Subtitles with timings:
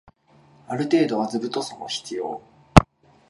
[0.67, 2.41] ある程度は図太さも必要